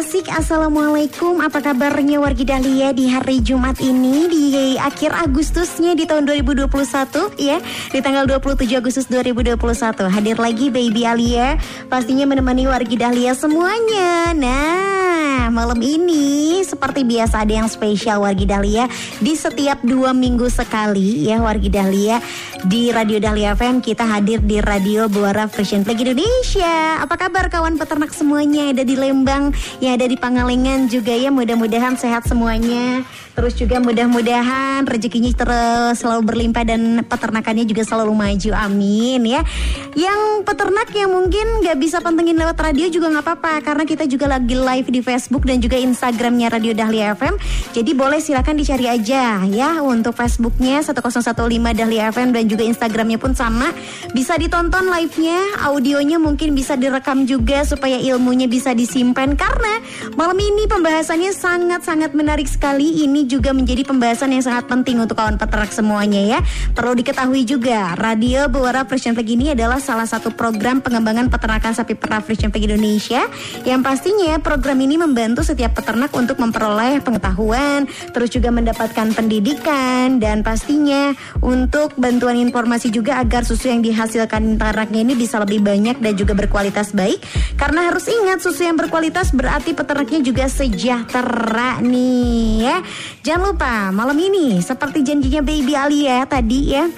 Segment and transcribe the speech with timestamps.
[0.00, 1.44] Sik-Asik Assalamualaikum.
[1.44, 4.32] Apa kabarnya wargi Dahlia di hari Jumat ini?
[4.32, 6.72] Di akhir Agustusnya di tahun 2021
[7.36, 7.60] ya.
[7.92, 9.60] Di tanggal 27 Agustus 2021
[10.08, 11.60] Hadir lagi Baby Alia.
[11.92, 14.32] Pastinya menemani wargi Dahlia semuanya.
[14.32, 18.86] Nah malam ini seperti biasa ada yang spesial wargi Dahlia
[19.18, 22.24] Di setiap dua minggu sekali ya wargi Dahlia.
[22.64, 27.04] Di Radio Dahlia FM kita hadir di Radio Buara Fashion Flag Indonesia.
[27.04, 29.50] Apa kabar kawan peternak semua semuanya ada di Lembang,
[29.82, 31.32] yang ada di Pangalengan juga ya.
[31.34, 33.02] Mudah-mudahan sehat semuanya.
[33.36, 38.50] Terus juga mudah-mudahan rezekinya terus selalu berlimpah dan peternakannya juga selalu maju.
[38.56, 39.44] Amin ya.
[39.92, 44.26] Yang peternak yang mungkin nggak bisa pantengin lewat radio juga nggak apa-apa karena kita juga
[44.30, 47.36] lagi live di Facebook dan juga Instagramnya Radio Dahlia FM.
[47.76, 51.36] Jadi boleh silakan dicari aja ya untuk Facebooknya 1015
[51.76, 53.68] Dahlia FM dan juga Instagramnya pun sama.
[54.16, 59.82] Bisa ditonton live-nya, audionya mungkin bisa direkam juga supaya ilmu ilmunya bisa disimpan karena
[60.14, 63.02] malam ini pembahasannya sangat-sangat menarik sekali.
[63.02, 66.38] Ini juga menjadi pembahasan yang sangat penting untuk kawan peternak semuanya ya.
[66.72, 71.96] Perlu diketahui juga, Radio Buara Frisian Flag ini adalah salah satu program pengembangan peternakan sapi
[71.96, 73.26] perah Frisian Flag Indonesia
[73.66, 80.44] yang pastinya program ini membantu setiap peternak untuk memperoleh pengetahuan, terus juga mendapatkan pendidikan dan
[80.46, 81.12] pastinya
[81.42, 86.36] untuk bantuan informasi juga agar susu yang dihasilkan ternaknya ini bisa lebih banyak dan juga
[86.36, 87.20] berkualitas baik
[87.56, 92.76] karena harus ingat susu yang berkualitas berarti peternaknya juga sejahtera nih ya.
[93.20, 96.88] Jangan lupa malam ini seperti janjinya Baby Alia tadi ya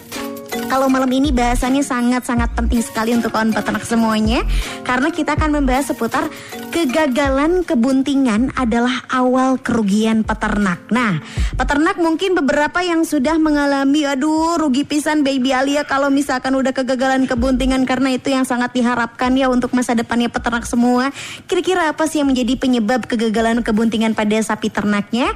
[0.68, 4.44] kalau malam ini bahasannya sangat-sangat penting sekali untuk kawan peternak semuanya
[4.84, 6.28] karena kita akan membahas seputar
[6.68, 10.80] kegagalan kebuntingan adalah awal kerugian peternak.
[10.92, 11.24] Nah,
[11.56, 17.24] peternak mungkin beberapa yang sudah mengalami aduh rugi pisan baby Alia kalau misalkan udah kegagalan
[17.24, 21.12] kebuntingan karena itu yang sangat diharapkan ya untuk masa depannya peternak semua.
[21.48, 25.32] Kira-kira apa sih yang menjadi penyebab kegagalan kebuntingan pada sapi ternaknya?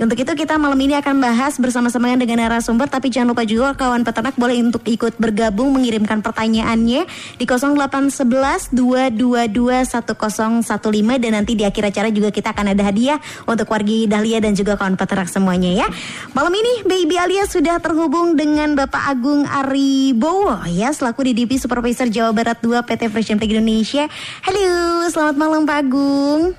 [0.00, 4.00] Untuk itu kita malam ini akan bahas bersama-sama dengan narasumber tapi jangan lupa juga kawan
[4.00, 11.90] peternak boleh untuk ikut bergabung mengirimkan pertanyaannya di 0811 222 1015 dan nanti di akhir
[11.90, 13.18] acara juga kita akan ada hadiah
[13.48, 15.86] untuk wargi Dahlia dan juga kawan peternak semuanya ya.
[16.36, 22.30] Malam ini Baby Alia sudah terhubung dengan Bapak Agung Aribowo ya selaku DDP Supervisor Jawa
[22.30, 24.04] Barat 2 PT Fresh Flag Indonesia.
[24.42, 26.52] Halo, selamat malam Pak Agung.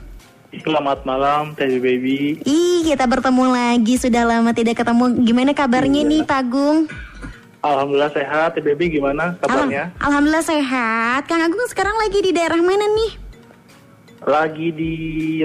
[0.52, 2.36] Selamat malam, Teh Baby.
[2.44, 3.96] Ih, kita bertemu lagi.
[3.96, 5.24] Sudah lama tidak ketemu.
[5.24, 6.12] Gimana kabarnya iya.
[6.12, 6.92] nih, Pak Agung?
[7.62, 9.94] Alhamdulillah sehat, Baby gimana kabarnya?
[10.02, 11.30] Al Alhamdulillah sehat.
[11.30, 13.12] Kang Agung sekarang lagi di daerah mana nih?
[14.22, 14.94] Lagi di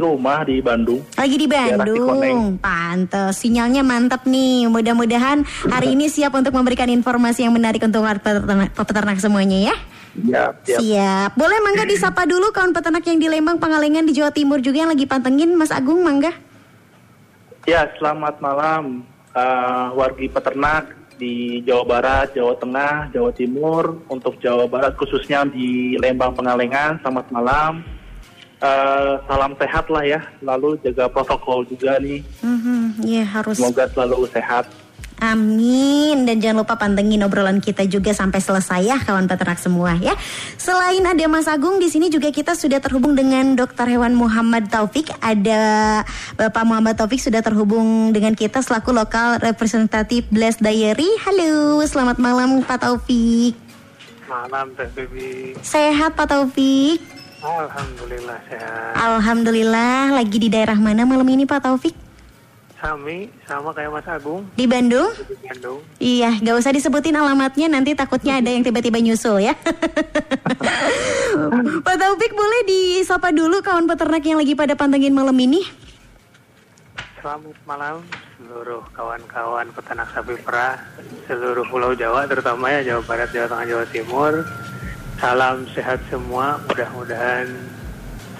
[0.00, 1.04] rumah di Bandung.
[1.12, 2.56] Lagi di Bandung.
[2.56, 4.65] Pantes, sinyalnya mantap nih.
[4.65, 9.77] Mudah-mudahan hari ini siap untuk memberikan informasi yang menarik untuk peternak, peternak semuanya ya.
[10.16, 10.81] Siap, siap.
[10.81, 11.31] Siap.
[11.37, 14.91] Boleh Mangga disapa dulu kawan peternak yang di Lembang, Pangalengan di Jawa Timur juga yang
[14.93, 16.33] lagi pantengin Mas Agung Mangga.
[17.69, 19.04] Ya, selamat malam
[19.37, 25.97] uh, wargi peternak di Jawa Barat, Jawa Tengah, Jawa Timur, untuk Jawa Barat khususnya di
[26.00, 27.72] Lembang Pengalengan, selamat malam.
[28.56, 32.25] Uh, salam sehat lah ya, lalu jaga protokol juga nih.
[32.41, 33.60] Mm-hmm, ya harus.
[33.60, 34.65] Semoga selalu sehat.
[35.16, 40.12] Amin dan jangan lupa pantengin obrolan kita juga sampai selesai ya kawan peternak semua ya.
[40.60, 45.09] Selain ada Mas Agung di sini juga kita sudah terhubung dengan Dokter Hewan Muhammad Taufik.
[45.25, 46.04] Ada
[46.37, 51.09] Bapak Muhammad Taufik sudah terhubung dengan kita selaku lokal representatif Blast Diary.
[51.25, 53.57] Halo, selamat malam Pak Taufik.
[54.28, 55.57] Malam Teh Bibi.
[55.65, 57.01] Sehat Pak Taufik?
[57.41, 58.92] Alhamdulillah sehat.
[59.01, 60.12] Alhamdulillah.
[60.12, 62.06] Lagi di daerah mana malam ini Pak Taufik?
[62.77, 64.45] Sami sama kayak Mas Agung.
[64.53, 65.09] Di Bandung?
[65.17, 65.81] Di Bandung.
[65.97, 69.57] Iya, gak usah disebutin alamatnya nanti takutnya ada yang tiba-tiba nyusul ya.
[71.87, 75.65] Pak Taufik boleh disapa dulu kawan peternak yang lagi pada pantengin malam ini?
[77.25, 78.05] Selamat malam
[78.37, 80.77] seluruh kawan-kawan peternak sapi perah
[81.25, 84.33] seluruh Pulau Jawa terutama ya Jawa Barat, Jawa Tengah, Jawa Timur.
[85.17, 87.49] Salam sehat semua, mudah-mudahan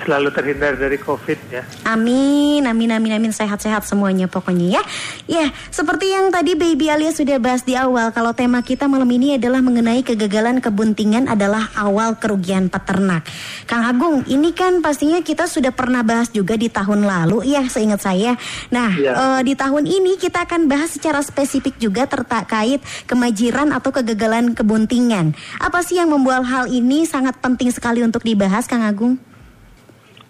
[0.05, 1.63] selalu terhindar dari COVID ya.
[1.89, 3.33] Amin, amin, amin, amin.
[3.33, 4.83] Sehat-sehat semuanya pokoknya ya.
[5.27, 9.41] Ya, seperti yang tadi Baby Alia sudah bahas di awal, kalau tema kita malam ini
[9.41, 13.25] adalah mengenai kegagalan kebuntingan adalah awal kerugian peternak.
[13.65, 18.03] Kang Agung, ini kan pastinya kita sudah pernah bahas juga di tahun lalu ya, seingat
[18.03, 18.35] saya.
[18.71, 19.13] Nah, Ya.
[19.13, 25.37] eh, di tahun ini kita akan bahas secara spesifik juga terkait kemajiran atau kegagalan kebuntingan.
[25.61, 29.19] Apa sih yang membuat hal ini sangat penting sekali untuk dibahas, Kang Agung?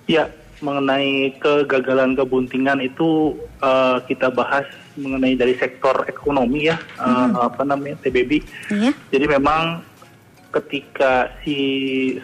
[0.06, 0.30] Ya,
[0.64, 4.64] mengenai kegagalan kebuntingan itu eh, kita bahas
[4.96, 8.40] mengenai dari sektor ekonomi ya, eh, apa namanya TBB.
[8.72, 8.90] Iya.
[9.12, 9.84] Jadi memang
[10.54, 11.58] ketika si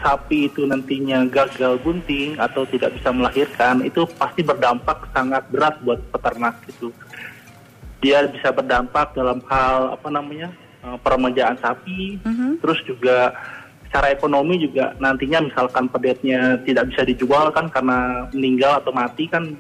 [0.01, 6.01] sapi itu nantinya gagal bunting atau tidak bisa melahirkan, itu pasti berdampak sangat berat buat
[6.09, 6.89] peternak itu.
[8.01, 10.49] Dia bisa berdampak dalam hal apa namanya
[10.81, 12.17] eh, peremajaan sapi,
[12.65, 13.37] terus juga
[13.93, 19.53] secara ekonomi juga nantinya misalkan pedetnya tidak bisa dijual kan karena meninggal atau mati kan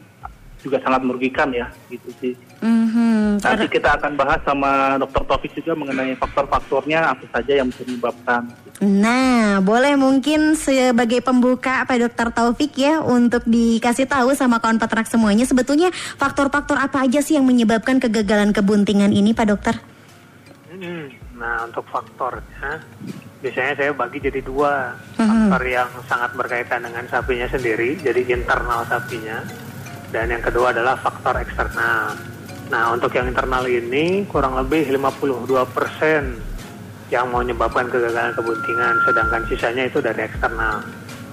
[0.64, 2.32] juga sangat merugikan ya gitu sih.
[2.64, 5.26] Mhm, Nanti kita akan bahas sama Dr.
[5.29, 8.49] Taufik juga mengenai faktor-faktornya apa saja yang bisa menyebabkan.
[8.81, 15.11] Nah, boleh mungkin sebagai pembuka Pak Dokter Taufik ya untuk dikasih tahu sama kawan peternak
[15.12, 19.76] semuanya sebetulnya faktor-faktor apa aja sih yang menyebabkan kegagalan kebuntingan ini Pak Dokter?
[20.73, 21.11] Hmm,
[21.43, 22.79] Nah, untuk faktornya,
[23.43, 24.94] biasanya saya bagi jadi dua.
[25.19, 29.43] Faktor yang sangat berkaitan dengan sapinya sendiri, jadi internal sapinya.
[30.15, 32.15] Dan yang kedua adalah faktor eksternal.
[32.71, 35.53] Nah, untuk yang internal ini kurang lebih 52%
[37.12, 40.81] yang menyebabkan kegagalan kebuntingan, sedangkan sisanya itu dari eksternal.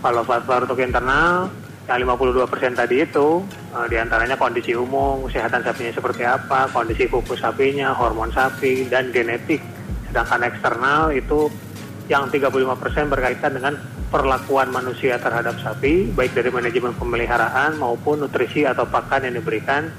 [0.03, 1.47] Kalau faktor untuk internal,
[1.88, 3.41] yang 52% tadi itu
[3.73, 9.11] eh, di antaranya kondisi umum, kesehatan sapinya seperti apa, kondisi kuku sapinya, hormon sapi, dan
[9.15, 9.63] genetik.
[10.11, 11.47] Sedangkan eksternal itu
[12.09, 12.65] yang 35%
[13.06, 13.77] berkaitan dengan
[14.09, 19.94] perlakuan manusia terhadap sapi, baik dari manajemen pemeliharaan maupun nutrisi atau pakan yang diberikan,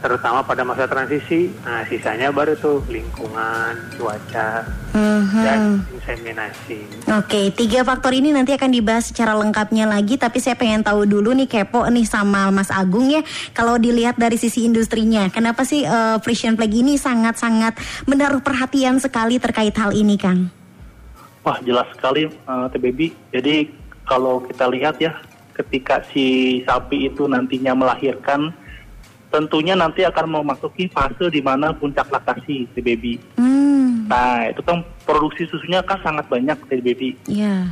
[0.00, 1.52] terutama pada masa transisi.
[1.60, 4.64] Nah, sisanya baru tuh lingkungan, cuaca,
[4.96, 5.42] Mhm.
[5.44, 5.60] dan
[5.92, 7.04] inseminasi.
[7.12, 10.16] Oke, tiga faktor ini nanti akan dibahas secara lengkapnya lagi.
[10.16, 13.20] Tapi saya pengen tahu dulu nih kepo nih sama Mas Agung ya.
[13.52, 17.76] Kalau dilihat dari sisi industrinya, kenapa sih eh, Frisian Flag ini sangat-sangat
[18.08, 20.59] menaruh perhatian sekali terkait hal ini, Kang?
[21.40, 23.00] Wah jelas sekali eh, TBB.
[23.32, 23.54] Jadi
[24.04, 25.16] kalau kita lihat ya,
[25.56, 28.52] ketika si sapi itu nantinya melahirkan,
[29.30, 33.38] tentunya nanti akan memasuki fase di mana puncak laktasi TBB.
[33.38, 37.14] Hmm, Nah itu kan produksi susunya kan sangat banyak TBB.
[37.30, 37.70] ya.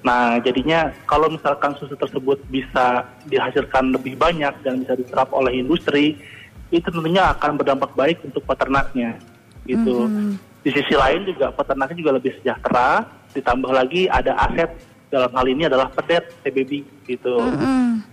[0.00, 6.16] Nah jadinya kalau misalkan susu tersebut bisa dihasilkan lebih banyak dan bisa diterap oleh industri,
[6.70, 9.18] itu tentunya akan berdampak baik untuk peternaknya.
[9.66, 10.08] Gitu.
[10.60, 14.70] Di sisi lain juga peternaknya juga lebih sejahtera, ditambah lagi ada aset
[15.08, 17.40] dalam hal ini adalah pedet TBB gitu.
[17.40, 18.04] Hmm,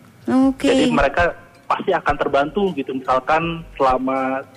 [0.51, 0.71] Oke.
[0.71, 1.35] Jadi mereka
[1.67, 2.95] pasti akan terbantu gitu.
[2.95, 4.47] Misalkan selama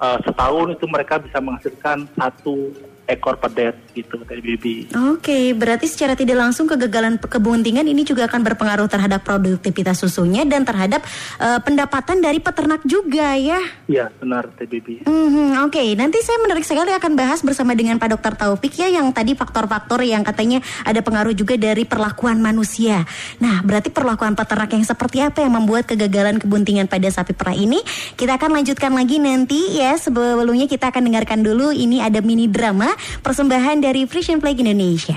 [0.00, 2.72] uh, setahun itu mereka bisa menghasilkan satu
[3.08, 4.92] ekor pedet gitu TBB.
[5.16, 10.68] Oke, berarti secara tidak langsung kegagalan kebuntingan ini juga akan berpengaruh terhadap produktivitas susunya dan
[10.68, 11.00] terhadap
[11.40, 13.58] eh, pendapatan dari peternak juga ya.
[13.88, 15.08] Iya benar TBB.
[15.08, 19.08] Mhm, Oke, nanti saya menarik sekali akan bahas bersama dengan Pak Dokter Taufik ya yang
[19.16, 23.08] tadi faktor-faktor yang katanya ada pengaruh juga dari perlakuan manusia.
[23.40, 27.80] Nah, berarti perlakuan peternak yang seperti apa yang membuat kegagalan kebuntingan pada sapi perah ini?
[28.20, 29.96] Kita akan lanjutkan lagi nanti ya.
[29.96, 35.16] Sebelumnya kita akan dengarkan dulu ini ada mini drama persembahan dari Frisian Flag Indonesia.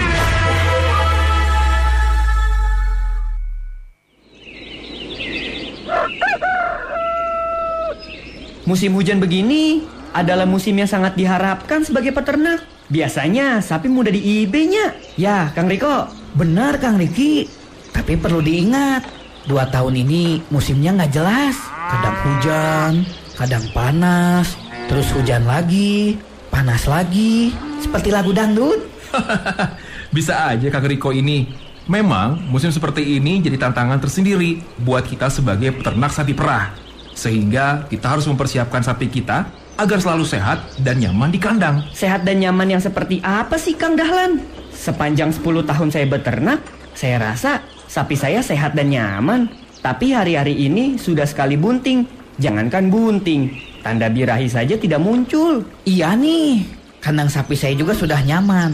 [8.70, 9.82] Musim hujan begini
[10.14, 12.62] adalah musim yang sangat diharapkan sebagai peternak.
[12.86, 14.94] Biasanya sapi mudah di IB-nya.
[15.18, 16.06] Ya, Kang Riko.
[16.38, 17.50] Benar Kang Riki,
[17.90, 19.06] tapi perlu diingat,
[19.46, 21.56] dua tahun ini musimnya nggak jelas.
[21.90, 22.92] Kadang hujan,
[23.34, 24.54] kadang panas,
[24.86, 26.18] terus hujan lagi,
[26.50, 28.78] panas lagi, seperti lagu dangdut.
[30.14, 31.70] Bisa aja Kang Riko ini.
[31.90, 36.70] Memang musim seperti ini jadi tantangan tersendiri buat kita sebagai peternak sapi perah.
[37.18, 41.82] Sehingga kita harus mempersiapkan sapi kita agar selalu sehat dan nyaman di kandang.
[41.90, 44.38] Sehat dan nyaman yang seperti apa sih Kang Dahlan?
[44.70, 46.62] Sepanjang 10 tahun saya beternak,
[46.94, 49.50] saya rasa sapi saya sehat dan nyaman.
[49.82, 52.06] Tapi hari-hari ini sudah sekali bunting.
[52.38, 53.50] Jangankan bunting,
[53.82, 55.66] tanda birahi saja tidak muncul.
[55.84, 56.62] Iya nih,
[57.02, 58.72] kandang sapi saya juga sudah nyaman.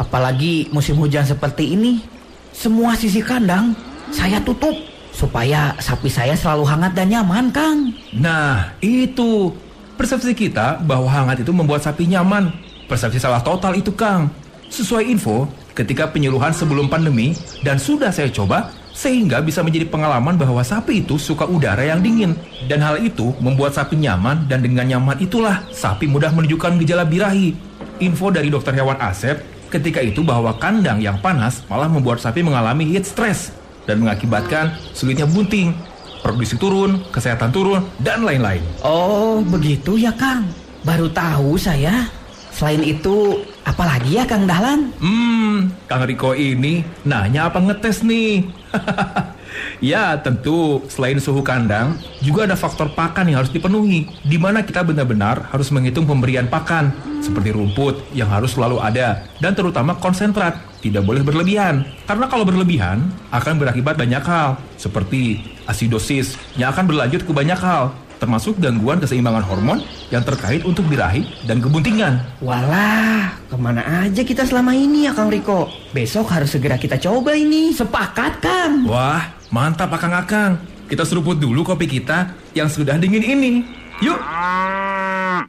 [0.00, 2.00] Apalagi musim hujan seperti ini.
[2.50, 3.76] Semua sisi kandang
[4.10, 4.74] saya tutup
[5.14, 7.94] supaya sapi saya selalu hangat dan nyaman, Kang.
[8.16, 9.54] Nah, itu.
[9.94, 12.50] Persepsi kita bahwa hangat itu membuat sapi nyaman.
[12.90, 14.26] Persepsi salah total itu, Kang.
[14.66, 17.34] Sesuai info, ketika penyuluhan sebelum pandemi
[17.66, 22.38] dan sudah saya coba, sehingga bisa menjadi pengalaman bahwa sapi itu suka udara yang dingin.
[22.70, 27.52] Dan hal itu membuat sapi nyaman dan dengan nyaman itulah sapi mudah menunjukkan gejala birahi.
[27.98, 32.86] Info dari dokter hewan Asep ketika itu bahwa kandang yang panas malah membuat sapi mengalami
[32.94, 33.50] heat stress
[33.90, 35.74] dan mengakibatkan sulitnya bunting,
[36.22, 38.62] produksi turun, kesehatan turun, dan lain-lain.
[38.86, 40.46] Oh, begitu ya, Kang.
[40.86, 42.08] Baru tahu saya.
[42.54, 44.92] Selain itu, apalagi ya, Kang Dahlan?
[45.00, 48.44] Hmm, Kang Riko ini nanya apa ngetes nih?
[49.80, 54.84] ya, tentu selain suhu kandang, juga ada faktor pakan yang harus dipenuhi, di mana kita
[54.84, 56.92] benar-benar harus menghitung pemberian pakan,
[57.24, 61.88] seperti rumput yang harus selalu ada, dan terutama konsentrat, tidak boleh berlebihan.
[62.04, 67.96] Karena kalau berlebihan, akan berakibat banyak hal, seperti asidosis yang akan berlanjut ke banyak hal,
[68.24, 72.24] termasuk gangguan keseimbangan hormon yang terkait untuk birahi dan kebuntingan.
[72.40, 75.68] Walah, ke mana aja kita selama ini ya Kang Riko?
[75.92, 77.76] Besok harus segera kita coba ini.
[77.76, 78.88] Sepakat, Kang.
[78.88, 80.56] Wah, mantap akang-akang.
[80.88, 83.60] Kita seruput dulu kopi kita yang sudah dingin ini.
[84.00, 84.16] Yuk!
[84.16, 85.44] 101,5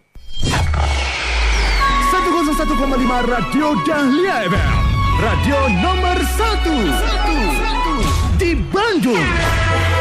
[3.23, 4.83] Radio Dahlia FM.
[5.15, 7.15] Radio nomor 1
[8.35, 9.94] di Bandung.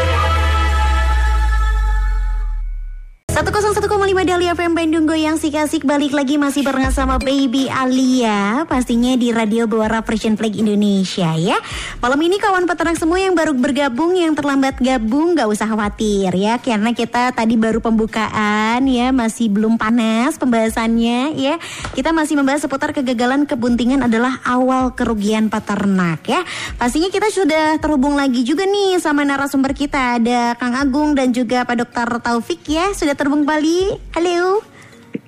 [3.35, 3.91] 101,5
[4.23, 9.35] Dahlia FM Bandung Goyang Sik Asik balik lagi masih barengan sama Baby Alia pastinya di
[9.35, 11.59] Radio Buara Persian Flag Indonesia ya.
[11.99, 16.63] Malam ini kawan peternak semua yang baru bergabung yang terlambat gabung gak usah khawatir ya
[16.63, 21.59] karena kita tadi baru pembukaan ya masih belum panas pembahasannya ya.
[21.91, 26.47] Kita masih membahas seputar kegagalan kebuntingan adalah awal kerugian peternak ya.
[26.79, 31.67] Pastinya kita sudah terhubung lagi juga nih sama narasumber kita ada Kang Agung dan juga
[31.67, 33.97] Pak Dokter Taufik ya sudah terhubung kembali.
[34.13, 34.74] Halo.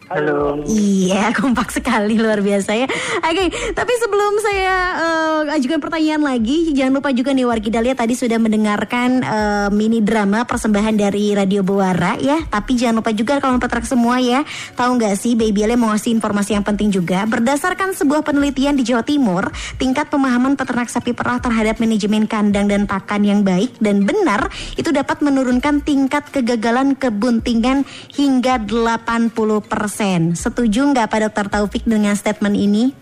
[0.07, 0.63] Halo.
[0.71, 2.87] Iya, kompak sekali luar biasa ya.
[3.27, 8.15] Oke, tapi sebelum saya eh, ajukan pertanyaan lagi, jangan lupa juga nih Wargi Dahlia tadi
[8.15, 12.39] sudah mendengarkan eh, mini drama persembahan dari Radio Buara ya.
[12.47, 14.47] Tapi jangan lupa juga kawan petrak semua ya,
[14.79, 17.27] tahu nggak sih Baby Alia mau ngasih informasi yang penting juga.
[17.27, 22.87] Berdasarkan sebuah penelitian di Jawa Timur, tingkat pemahaman peternak sapi perah terhadap manajemen kandang dan
[22.87, 27.83] pakan yang baik dan benar itu dapat menurunkan tingkat kegagalan kebuntingan
[28.15, 29.96] hingga 80%.
[30.37, 32.93] Setuju nggak Pak Dokter Taufik dengan statement ini?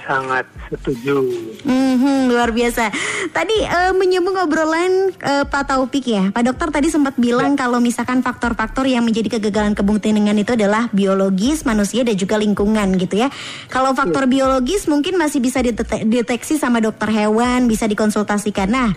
[0.00, 0.42] Sangat
[0.72, 1.22] setuju.
[1.62, 2.90] Mhm, luar biasa.
[3.30, 8.18] Tadi eh, menyambung obrolan eh, Pak Taufik ya, Pak Dokter tadi sempat bilang kalau misalkan
[8.18, 13.28] faktor-faktor yang menjadi kegagalan kebuntingan itu adalah biologis, manusia dan juga lingkungan gitu ya.
[13.70, 18.66] Kalau faktor biologis mungkin masih bisa didete- deteksi sama dokter hewan, bisa dikonsultasikan.
[18.66, 18.90] Nah,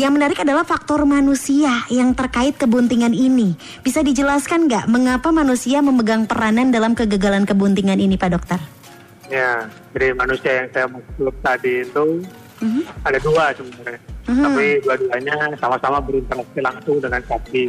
[0.00, 3.54] yang menarik adalah faktor manusia yang terkait kebuntingan ini.
[3.84, 8.60] Bisa dijelaskan nggak mengapa manusia memegang peranan dalam kegagalan kebuntingan ini, Pak Dokter?
[9.28, 12.04] Ya, jadi manusia yang saya maksud tadi itu
[12.62, 12.82] Mhm.
[13.02, 14.00] ada dua sebenarnya.
[14.28, 14.42] Mhm.
[14.44, 17.64] Tapi dua-duanya sama-sama berinteraksi langsung dengan sapi.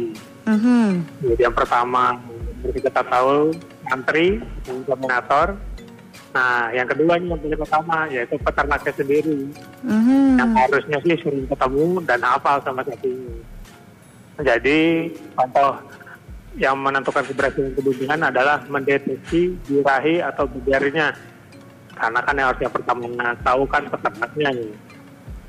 [0.46, 0.86] Mhm.
[1.34, 2.14] Jadi yang pertama,
[2.62, 3.52] kita tahu,
[3.90, 4.38] antri,
[4.70, 5.58] inseminator.
[6.34, 9.38] Nah, yang kedua ini yang paling pertama, yaitu peternaknya sendiri.
[9.86, 10.34] Mhm.
[10.34, 13.38] Yang harusnya sih sering ketemu dan hafal sama sapinya.
[14.42, 15.78] Jadi, contoh
[16.58, 21.14] yang menentukan keberhasilan kebuntingan adalah mendeteksi birahi atau berdarinya.
[21.94, 23.06] Karena kan yang harus yang pertama
[23.46, 24.72] tahu kan peternaknya nih.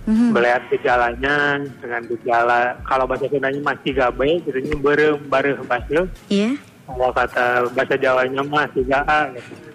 [0.05, 0.37] Mhm.
[0.37, 6.05] Melihat gejalanya dengan gejala, kalau bahasa Sundanya masih gabe, jadinya berem, bareh, basel.
[6.29, 6.61] Iya.
[6.85, 9.74] Kalau kata bahasa Jawanya mah tiga A, gitu.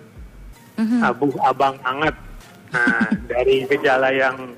[0.80, 0.99] Mhm.
[1.04, 2.16] abu abang anget.
[2.72, 4.56] Nah, dari gejala yang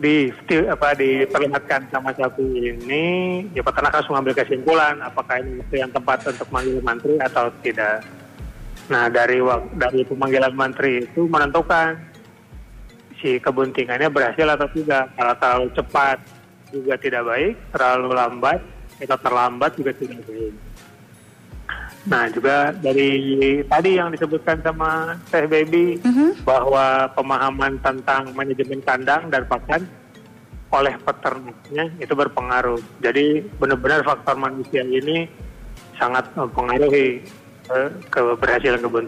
[0.00, 0.32] di
[0.64, 3.04] apa diperlihatkan sama sapi ini,
[3.52, 8.00] ya peternak harus mengambil kesimpulan apakah ini waktu yang tepat untuk manggil mantri atau tidak.
[8.88, 9.44] Nah, dari
[9.76, 12.00] dari pemanggilan mantri itu menentukan
[13.20, 15.12] si kebuntingannya berhasil atau tidak.
[15.14, 16.18] Kalau terlalu cepat
[16.72, 18.60] juga tidak baik, terlalu lambat
[19.04, 20.69] atau terlambat juga tidak baik.
[22.08, 26.46] Nah juga dari tadi yang disebutkan sama Teh Baby Mhm.
[26.48, 29.84] bahwa pemahaman tentang manajemen kandang dan pakan
[30.70, 32.80] oleh peternaknya itu berpengaruh.
[33.04, 35.28] Jadi benar-benar faktor manusia ini
[35.98, 37.20] sangat mempengaruhi
[37.70, 39.06] eh, keberhasilan kebun.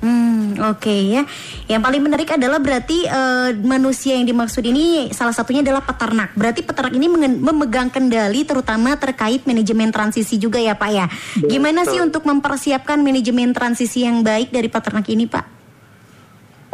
[0.00, 1.22] Hmm, oke ya.
[1.66, 6.34] Yang paling menarik adalah berarti eh, manusia yang dimaksud ini salah satunya adalah peternak.
[6.36, 7.06] Berarti peternak ini
[7.38, 11.06] memegang kendali terutama terkait manajemen transisi juga ya Pak ya.
[11.44, 15.46] Gimana sih untuk mempersiapkan manajemen transisi yang baik dari peternak ini Pak?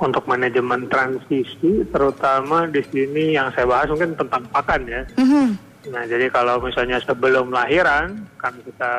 [0.01, 5.05] Untuk manajemen transisi, terutama di sini yang saya bahas mungkin tentang pakan ya.
[5.21, 5.71] Mhm.
[5.93, 8.93] Nah, jadi kalau misalnya sebelum lahiran, kan kita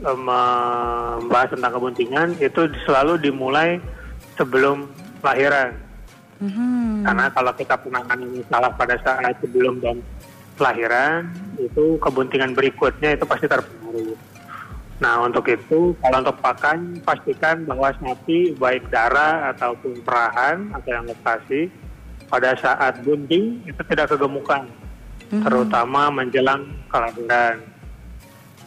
[0.00, 3.76] membahas tentang kebuntingan itu selalu dimulai
[4.40, 4.88] sebelum
[5.20, 5.76] lahiran.
[6.42, 7.06] Mhm.
[7.06, 10.02] Karena kalau kita penanganan salah pada saat sebelum dan
[10.58, 11.30] kelahiran,
[11.60, 14.18] itu kebuntingan berikutnya itu pasti terpengaruh.
[15.02, 21.06] Nah untuk itu, kalau untuk pakan, pastikan bahwa sapi baik darah ataupun perahan atau yang
[21.10, 21.70] lektasi
[22.30, 24.66] pada saat bunting itu tidak kegemukan,
[25.30, 27.71] terutama menjelang kelahiran.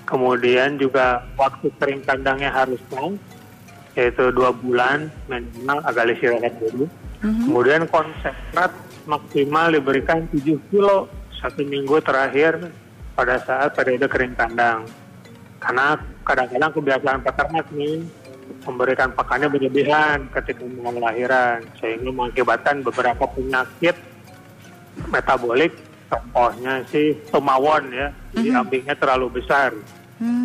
[0.06, 3.14] Kemudian juga waktu kering kandangnya harus pas,
[3.98, 6.86] yaitu dua bulan minimal agak istirahat dulu.
[7.26, 8.70] Kemudian konsentrat
[9.10, 11.10] maksimal diberikan 7 kilo
[11.42, 12.70] satu minggu terakhir
[13.18, 14.86] pada saat periode kering kandang.
[15.58, 18.06] Karena kadang-kadang kebiasaan peternak nih
[18.66, 23.98] memberikan pakannya berlebihan ketika mau lahiran sehingga mengakibatkan beberapa penyakit
[25.10, 25.74] metabolik
[26.10, 29.74] contohnya sih tumawon ya jadi ambingnya terlalu besar.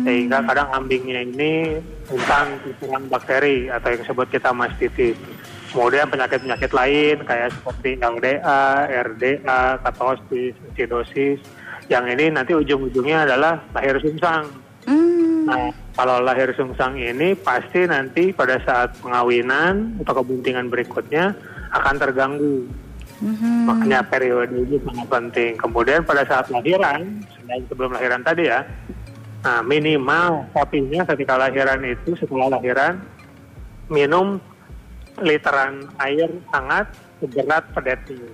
[0.03, 5.15] Sehingga kadang ambingnya ini tentang terserang bakteri atau yang disebut kita mastitis.
[5.71, 11.39] Kemudian penyakit-penyakit lain kayak seperti LDA, RDA, katosis, acidosis
[11.87, 14.51] yang ini nanti ujung-ujungnya adalah lahir sungsang.
[14.87, 15.47] Hmm.
[15.47, 21.35] Nah, kalau lahir sungsang ini pasti nanti pada saat pengawinan atau kebuntingan berikutnya
[21.71, 22.67] akan terganggu.
[23.21, 23.69] Mhm.
[23.69, 25.51] Makanya periode ini sangat penting.
[25.61, 28.65] Kemudian pada saat lahiran, selain sebelum lahiran tadi ya,
[29.45, 33.01] nah minimal sapinya ketika lahiran itu setelah lahiran
[33.89, 34.41] minum
[35.21, 36.89] literan air hangat
[37.21, 38.33] seberat pedetnya.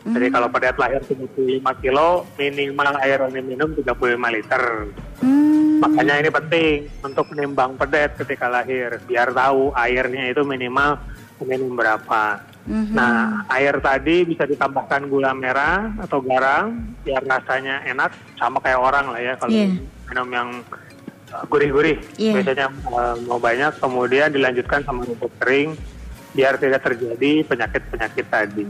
[0.00, 4.64] Jadi kalau pedet lahir 75 kilo, minimal air yang diminum 35 liter.
[5.20, 5.76] Hmm.
[5.84, 10.96] Makanya ini penting untuk menimbang pedet ketika lahir, biar tahu airnya itu minimal
[11.44, 12.40] minum berapa.
[12.68, 12.92] Mhm.
[12.92, 19.06] Nah, air tadi bisa ditambahkan gula merah atau garam biar rasanya enak, sama kayak orang
[19.10, 19.68] lah ya kalau Iya.
[20.12, 20.48] minum yang
[21.32, 21.96] uh, gurih-gurih.
[22.20, 22.40] Iya.
[22.40, 25.74] Biasanya uh, mau banyak, kemudian dilanjutkan sama rumput kering
[26.30, 28.64] biar tidak terjadi penyakit-penyakit tadi.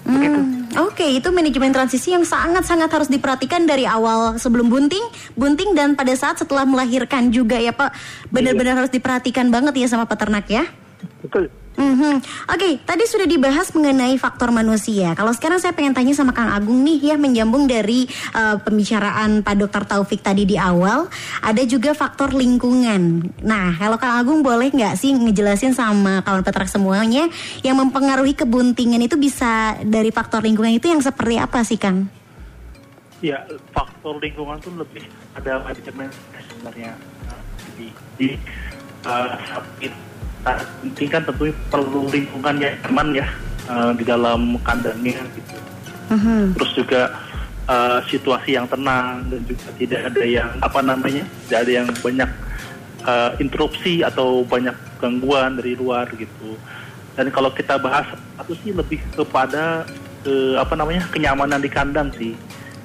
[0.00, 5.02] Hmm, Oke, itu manajemen transisi yang sangat-sangat harus diperhatikan dari awal sebelum bunting,
[5.36, 7.92] bunting dan pada saat setelah melahirkan juga ya Pak.
[8.32, 10.64] Benar-benar harus diperhatikan banget ya sama peternak ya.
[11.20, 11.52] Betul.
[11.80, 12.20] Mhm.
[12.52, 15.16] Oke, tadi sudah dibahas mengenai faktor manusia.
[15.16, 18.04] Kalau sekarang saya pengen tanya sama Kang Agung nih ya menyambung dari
[18.36, 21.08] eh, pembicaraan Pak Dokter Taufik tadi di awal,
[21.40, 23.24] ada juga faktor lingkungan.
[23.40, 27.32] Nah, kalau Kang Agung boleh nggak sih ngejelasin sama kawan peternak semuanya
[27.64, 32.12] yang mempengaruhi kebuntingan itu bisa dari faktor lingkungan itu yang seperti apa sih Kang?
[33.24, 33.40] Ya,
[33.72, 36.12] faktor lingkungan tuh lebih ada manajemen
[36.44, 36.92] sebenarnya.
[37.24, 37.40] Nah,
[37.80, 38.36] Jadi,
[39.08, 39.32] uh,
[40.44, 43.26] penting kan tentunya perlu lingkungan yang aman ya
[43.68, 45.56] uh, di dalam kandangnya gitu.
[46.10, 46.58] Mhm.
[46.58, 47.02] Terus juga
[47.70, 52.30] uh, situasi yang tenang dan juga tidak ada yang apa namanya, tidak ada yang banyak
[53.04, 56.56] uh, interupsi atau banyak gangguan dari luar gitu.
[57.14, 58.06] Dan kalau kita bahas
[58.40, 59.84] itu sih lebih kepada
[60.20, 62.32] ke apa namanya kenyamanan di kandang sih.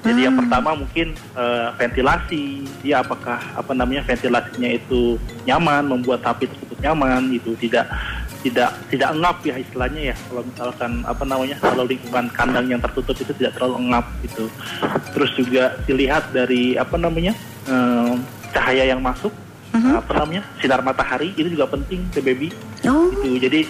[0.06, 2.44] Jadi yang pertama mungkin eh, ventilasi,
[2.80, 7.90] dia apakah apa namanya ventilasinya itu nyaman, membuat sapi tersebut nyaman gitu, tidak
[8.40, 10.16] tidak tidak engap ya istilahnya ya.
[10.30, 14.46] Kalau misalkan apa namanya kalau lingkungan kandang yang tertutup itu tidak terlalu engap gitu.
[15.10, 17.34] Terus juga dilihat dari apa namanya
[17.66, 18.12] eh,
[18.54, 19.34] cahaya yang masuk,
[19.74, 22.48] apa namanya sinar matahari itu juga penting ke baby
[22.86, 23.10] Oh.
[23.10, 23.36] gitu.
[23.42, 23.66] Jadi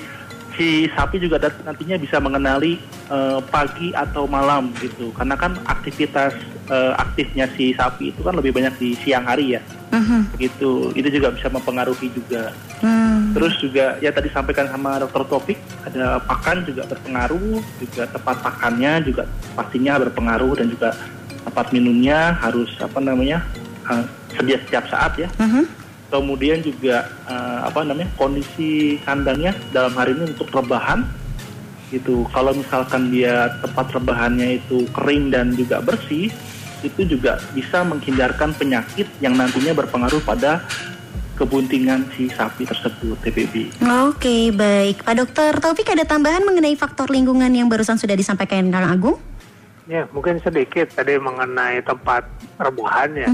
[0.57, 2.81] si sapi juga nantinya bisa mengenali
[3.12, 5.12] eh, pagi atau malam gitu.
[5.12, 6.33] Karena kan aktivitas
[6.69, 9.61] eh, aktifnya si sapi itu kan lebih banyak di siang hari ya.
[9.92, 10.37] Mhm.
[10.40, 10.90] Gitu.
[10.97, 12.51] Itu juga bisa mempengaruhi juga.
[12.83, 13.33] Hmm.
[13.33, 15.25] Terus juga ya tadi sampaikan sama Dr.
[15.29, 19.25] Topik ada pakan juga berpengaruh, juga tempat pakannya juga
[19.57, 20.92] pastinya berpengaruh dan juga
[21.47, 23.40] tempat minumnya harus apa namanya
[23.88, 24.05] eh,
[24.37, 25.86] sedia setiap saat ya Mhm.
[26.11, 31.07] Kemudian juga eh, apa namanya kondisi kandangnya dalam hari ini untuk rebahan
[31.95, 36.35] gitu kalau misalkan dia tempat rebahannya itu kering dan juga bersih
[36.83, 40.62] itu juga bisa menghindarkan penyakit yang nantinya berpengaruh pada
[41.37, 43.85] kebuntingan si sapi tersebut TBB.
[44.09, 45.05] Oke, baik.
[45.05, 49.16] Pak Dokter Taufik ada tambahan mengenai faktor lingkungan yang barusan sudah disampaikan Kang Agung?
[49.87, 52.27] Ya, mungkin sedikit tadi mengenai tempat
[52.59, 53.29] rebahan ya.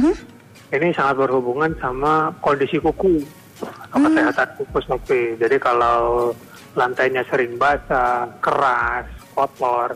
[0.72, 3.20] Ini sangat berhubungan sama kondisi kuku
[3.60, 5.22] atau kesehatan kuku sapi.
[5.36, 6.32] Jadi kalau
[6.72, 9.04] lantainya sering basah, keras,
[9.36, 9.92] kotor,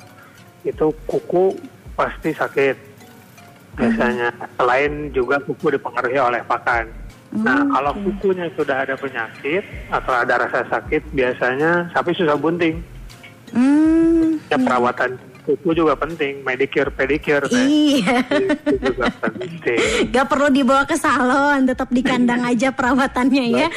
[0.68, 1.56] itu kuku
[1.96, 2.76] pasti sakit.
[3.76, 4.28] Biasanya
[4.60, 6.92] selain juga kuku dipengaruhi oleh pakan.
[7.32, 12.84] Nah, kalau kukunya sudah ada penyakit atau ada rasa sakit, biasanya sapi susah bunting.
[13.56, 14.36] Hmm.
[14.52, 17.46] Ya perawatan kuku juga penting, medicure, pedicure.
[17.54, 18.26] Iya.
[18.26, 20.11] Itu juga penting.
[20.14, 23.68] Gak perlu dibawa ke salon, tetap di kandang aja perawatannya ya.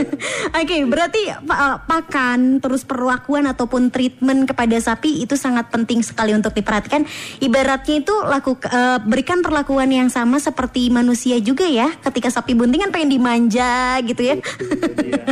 [0.60, 6.32] Oke, berarti pa- eh, pakan, terus perlakuan ataupun treatment kepada sapi itu sangat penting sekali
[6.32, 7.04] untuk diperhatikan.
[7.44, 11.92] Ibaratnya itu laku, eh, berikan perlakuan yang sama seperti manusia juga ya.
[12.00, 14.34] Ketika sapi bunting kan pengen dimanja gitu ya.
[14.40, 15.22] Iya.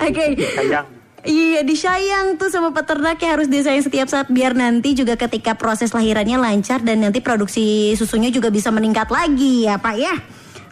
[0.00, 0.24] Oke.
[0.56, 1.03] Sayang.
[1.24, 4.28] Iya disayang tuh sama peternaknya harus disayang setiap saat.
[4.28, 9.64] Biar nanti juga ketika proses lahirannya lancar dan nanti produksi susunya juga bisa meningkat lagi
[9.64, 10.14] ya Pak ya.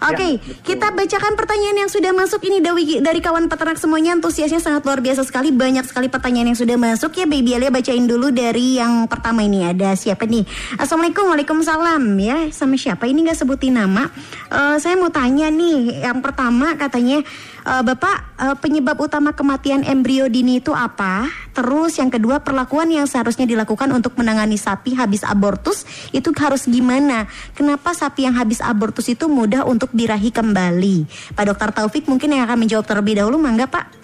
[0.02, 2.42] Oke, kita bacakan pertanyaan yang sudah masuk.
[2.42, 4.18] Ini dari, dari kawan peternak semuanya.
[4.18, 5.54] Antusiasnya sangat luar biasa sekali.
[5.54, 9.62] Banyak sekali pertanyaan yang sudah masuk ya Baby Alia bacain dulu dari yang pertama ini.
[9.62, 10.42] Ada siapa nih?
[10.74, 12.50] Assalamualaikum Waalaikumsalam ya.
[12.50, 13.06] Sama siapa?
[13.06, 14.10] Ini nggak sebutin nama.
[14.50, 16.02] Eh, saya mau tanya nih.
[16.02, 17.22] Yang pertama katanya
[17.62, 23.06] eh, Bapak eh, penyebab utama kematian embrio dini itu apa terus yang kedua perlakuan yang
[23.06, 29.08] seharusnya dilakukan untuk menangani sapi habis abortus itu harus gimana kenapa sapi yang habis abortus
[29.08, 31.06] itu mudah untuk dirahi kembali
[31.38, 34.02] Pak Dokter Taufik mungkin yang akan menjawab terlebih dahulu mangga Pak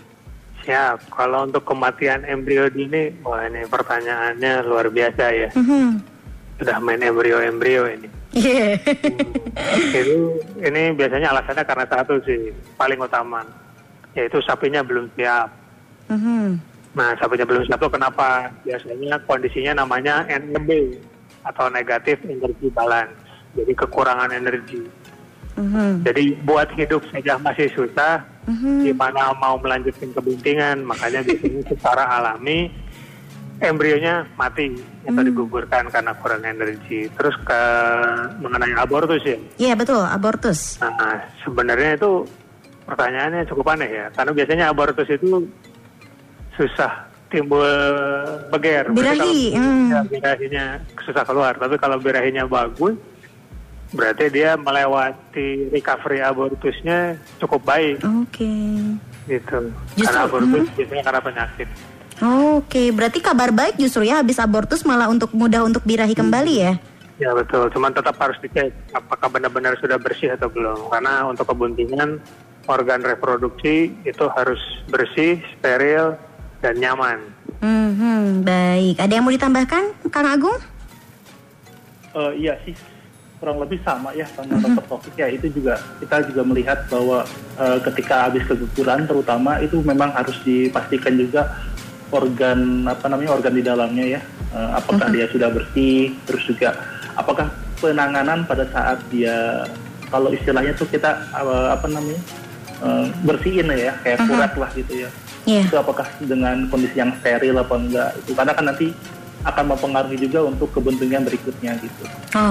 [0.68, 1.08] Siap.
[1.08, 5.48] Kalau untuk kematian embrio dini, wah ini pertanyaannya luar biasa ya.
[5.56, 5.96] Mhm.
[6.60, 8.17] Sudah main embrio-embrio ini.
[8.38, 8.78] Iya.
[9.90, 13.42] Itu ini biasanya alasannya karena satu sih paling utama,
[14.14, 15.50] yaitu sapinya belum siap.
[16.06, 16.62] Mhm.
[16.94, 18.54] Nah, sapinya belum siap itu kenapa?
[18.62, 20.98] Biasanya kondisinya namanya NEB
[21.42, 23.14] atau negatif energy balance.
[23.58, 24.86] Jadi kekurangan energi.
[25.58, 26.06] Mhm.
[26.06, 28.86] Jadi buat hidup saja masih susah, Mhm.
[28.86, 30.86] gimana mau melanjutkan kebuntingan?
[30.86, 32.70] Makanya biasanya secara alami
[33.58, 37.10] embrionya mati atau digugurkan karena kurang energi.
[37.10, 37.62] Terus ke
[38.38, 39.38] mengenai abortus ya.
[39.58, 40.78] Iya betul abortus.
[40.78, 42.26] Nah, sebenarnya itu
[42.88, 45.44] pertanyaannya cukup aneh ya, karena biasanya abortus itu
[46.56, 47.68] susah timbul
[48.48, 48.88] beger.
[48.90, 49.88] Birahi, hmm.
[49.92, 50.64] ya, birahinya
[51.04, 52.96] susah keluar, tapi kalau birahinya bagus,
[53.92, 58.48] berarti dia melewati recovery abortusnya cukup baik Oke.
[59.28, 59.60] gitu.
[59.96, 60.76] Justru, karena abortus hmm.
[60.80, 61.68] biasanya karena penyakit.
[62.18, 66.72] Oke, berarti kabar baik justru ya habis abortus malah untuk mudah untuk birahi kembali ya.
[67.18, 70.90] Ya betul, cuman tetap harus dicek apakah benar-benar sudah bersih atau belum.
[70.90, 72.18] Karena untuk kebuntingan
[72.66, 74.58] organ reproduksi itu harus
[74.90, 76.18] bersih, steril,
[76.62, 77.22] dan nyaman.
[77.58, 79.02] Mhm, baik.
[79.02, 80.58] Ada yang mau ditambahkan, Kang Agung?
[82.14, 82.74] Eh, iya sih
[83.38, 87.22] kurang lebih sama ya sama dokter Taufik ya itu juga kita juga melihat bahwa
[87.54, 91.46] eh, ketika habis keguguran terutama itu memang harus dipastikan juga
[92.10, 94.20] organ apa namanya organ di dalamnya ya.
[94.48, 96.72] Eh, apakah dia sudah bersih terus juga
[97.14, 99.68] apakah penanganan pada saat dia
[100.08, 102.20] kalau istilahnya tuh kita apa namanya
[102.80, 105.10] eh, bersihin ya kayak kurat lah gitu ya.
[105.48, 105.64] Iya.
[105.64, 108.10] itu apakah dengan kondisi yang steril apa enggak?
[108.20, 108.92] Itu karena kan nanti
[109.46, 112.02] akan mempengaruhi juga untuk kebuntingan berikutnya gitu.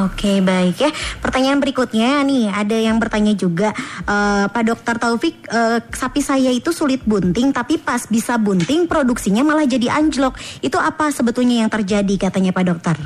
[0.07, 0.91] Oke, baik ya.
[1.19, 3.75] Pertanyaan berikutnya nih, ada yang bertanya juga,
[4.07, 9.43] eh, Pak Dokter Taufik, eh, sapi saya itu sulit bunting, tapi pas bisa bunting produksinya
[9.43, 10.39] malah jadi anjlok.
[10.63, 12.97] Itu apa sebetulnya yang terjadi katanya Pak Dokter?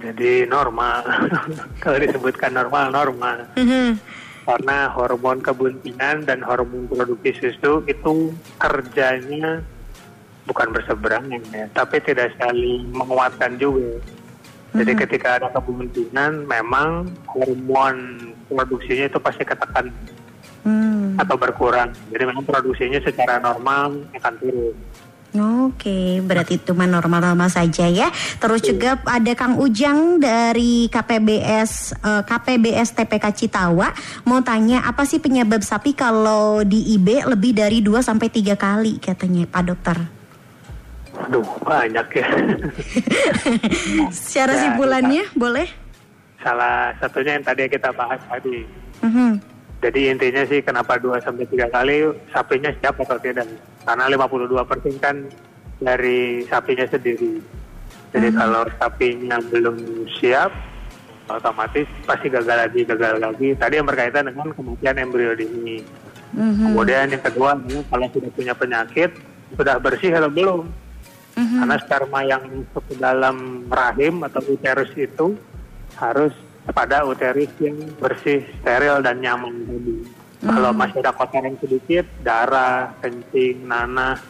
[0.00, 1.02] Jadi normal,
[1.82, 3.36] kalau disebutkan normal, normal.
[3.56, 3.98] Mhm.
[4.46, 8.30] Karena hormon kebuntingan dan hormon produksi susu itu
[8.62, 9.58] kerjanya
[10.46, 13.98] bukan berseberangan ya, tapi tidak saling menguatkan juga.
[14.76, 17.96] Jadi ketika ada kebuntingan, memang hormon
[18.46, 19.88] produksinya itu pasti ketekan
[20.66, 21.14] Hmm.
[21.14, 21.94] atau berkurang.
[22.10, 24.74] Jadi memang produksinya secara normal akan turun.
[25.36, 28.08] Oke, berarti itu mah normal-normal saja ya.
[28.40, 33.92] Terus juga ada Kang Ujang dari KPBS eh, KPBS TPK Citawa
[34.24, 38.98] mau tanya apa sih penyebab sapi kalau di IB lebih dari 2 sampai 3 kali
[38.98, 40.15] katanya Pak Dokter.
[41.16, 42.28] Aduh, banyak ya.
[44.12, 45.68] Secara Ya, simpulannya boleh?
[46.44, 48.68] Salah satunya yang tadi kita bahas tadi.
[49.02, 49.40] Mhm.
[49.80, 53.48] Jadi intinya sih kenapa 2 sampai 3 kali sapinya siap atau tidak.
[53.84, 55.16] Karena 52% kan
[55.80, 57.40] dari sapinya sendiri.
[58.12, 59.76] Jadi kalau sapinya belum
[60.16, 60.48] siap
[61.28, 63.52] otomatis pasti gagal lagi, gagal lagi.
[63.58, 65.82] Tadi yang berkaitan dengan kematian embrio dini.
[66.32, 66.72] Mhm.
[66.72, 67.56] Kemudian yang kedua
[67.90, 69.10] kalau sudah punya penyakit
[69.54, 70.66] sudah bersih atau belum?
[71.36, 71.58] Mhm.
[71.60, 75.36] Karena sperma yang masuk ke dalam rahim atau uterus itu
[76.00, 76.32] harus
[76.72, 79.94] pada uterus yang bersih, steril dan nyaman tadi.
[80.40, 84.20] Kalau masih ada kotoran sedikit, darah, kencing, nanah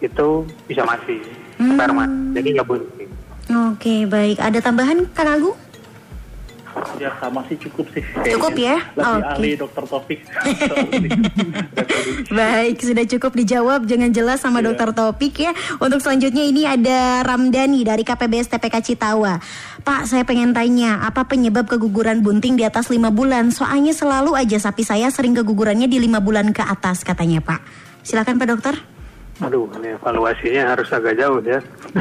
[0.00, 1.20] itu bisa mati
[1.56, 2.04] sperma.
[2.36, 3.10] Jadi nggak bunting.
[3.46, 4.42] Oke, baik.
[4.42, 5.56] Ada tambahan Kang Agung?
[6.96, 8.04] Ya sama sih cukup sih.
[8.36, 8.76] Cukup ya?
[8.96, 9.28] Lebih Oke.
[9.32, 10.20] ahli dokter Topik.
[12.36, 14.72] Baik, sudah cukup dijawab dengan jelas sama Iya.
[14.72, 15.52] dokter Topik ya.
[15.76, 19.40] Untuk selanjutnya ini ada Ramdhani dari KPBS TPK Citawa.
[19.84, 23.52] Pak, saya pengen tanya, apa penyebab keguguran bunting di atas lima bulan?
[23.52, 27.60] Soalnya selalu aja sapi saya sering kegugurannya di lima bulan ke atas katanya Pak.
[28.02, 28.95] Silakan Pak Dokter.
[29.36, 31.60] Aduh, ini evaluasinya harus agak jauh ya.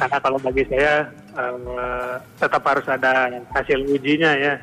[0.00, 1.04] Karena kalau bagi saya
[1.36, 4.56] eh, tetap harus ada hasil ujinya ya.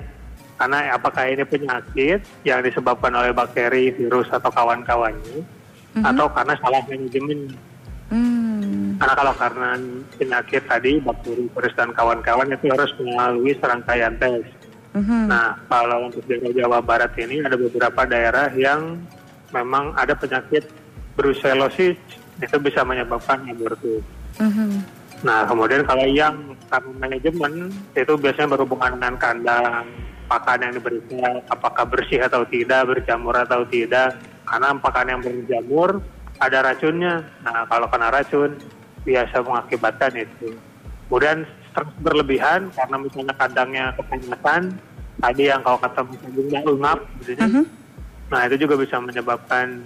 [0.56, 5.44] Karena apakah ini penyakit yang disebabkan oleh bakteri, virus atau kawan-kawannya,
[6.00, 7.52] atau karena salah manajemen.
[8.08, 8.96] Hmm.
[8.96, 9.70] Karena kalau karena
[10.16, 14.48] penyakit tadi, bakteri, virus dan kawan-kawan itu harus melalui serangkaian tes.
[14.96, 15.28] Mhm.
[15.28, 19.04] Nah, kalau untuk daerah Jawa Barat ini ada beberapa daerah yang
[19.54, 20.66] memang ada penyakit
[21.16, 21.98] brucellosis
[22.42, 24.04] itu bisa menyebabkan abortus.
[24.40, 24.84] Mhm.
[25.24, 29.88] Nah, kemudian kalau yang karena manajemen itu biasanya berhubungan dengan kandang,
[30.28, 34.20] pakan yang diberikan, apakah bersih atau tidak, berjamur atau tidak.
[34.46, 36.04] Karena pakan yang berjamur
[36.38, 37.26] ada racunnya.
[37.42, 38.60] Nah, kalau kena racun
[39.08, 40.54] biasa mengakibatkan itu.
[41.08, 44.76] Kemudian stres berlebihan karena misalnya kandangnya kepanasan,
[45.22, 47.48] tadi yang kalau kata misalnya ungap, gitu ya.
[48.30, 49.86] Nah, itu juga bisa menyebabkan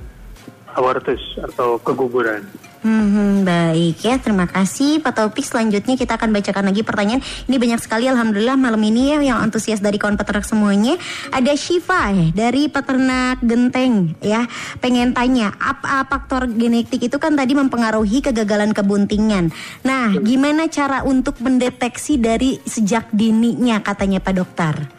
[0.76, 2.46] abortus atau keguguran.
[2.80, 5.44] Hmm, baik ya, terima kasih Pak Taufik.
[5.44, 7.20] Selanjutnya kita akan bacakan lagi pertanyaan.
[7.20, 10.96] Ini banyak sekali, alhamdulillah malam ini ya yang antusias dari kawan peternak semuanya.
[11.36, 14.48] Ada Syifa eh, dari peternak genteng ya.
[14.80, 19.52] Pengen tanya, apa faktor genetik itu kan tadi mempengaruhi kegagalan kebuntingan.
[19.84, 24.99] Nah, gimana cara untuk mendeteksi dari sejak dininya katanya Pak Dokter?